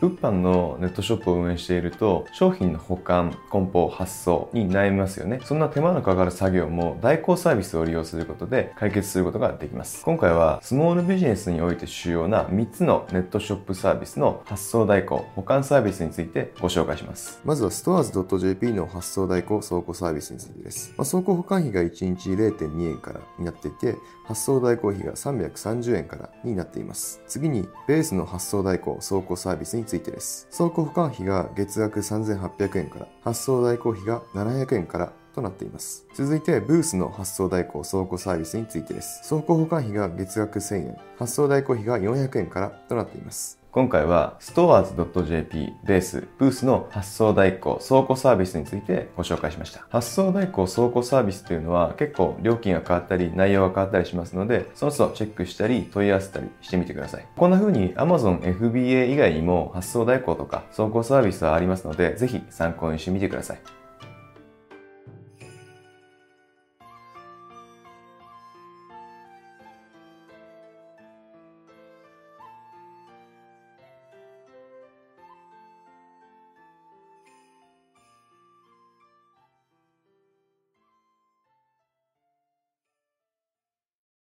[0.00, 5.40] 物販のネットショップを運営していると、商品の保管、梱包、発送に悩みますよね。
[5.44, 10.04] そんな手間のかかる作業も代行サービスを利用することで解決することができます。
[10.04, 17.40] 今回はスモールビジネスにおいて主要な3つのネットショップサービスの発送代行、保管サービスについてご紹介します。
[17.44, 20.92] まずは stores.jp の発送代行倉庫サービスについてです。
[20.96, 27.22] まあ、倉庫保管費が1日0.2円からになっていて、発送代行費が330円からになっています。
[27.26, 30.48] 次に、ベースの発送代行倉庫サービスについてです。
[30.54, 36.06] 倉庫保管費が月額3800円から、発送代行費が700円からとなっています。
[36.14, 39.28] 続いて、ブースの発送代行倉庫サービスについてです。
[39.28, 43.58] 倉庫保管費が月額1000円、発送代行費が400円からとなっています。
[43.76, 49.84] 今回は stores.jp ベースブースの発送代行倉庫サービスについてご紹介しました。
[49.90, 57.26] 発送代行倉庫サービスというのは結構料金が変わったり内容が変わったりしますので、その都度チェックしたり問い合わせたりしてみてください。
[57.36, 63.58] こんな風に Amazon FBA 以外にも発送代行とか倉庫サービスはありますので、ぜひ参考にしてみてください。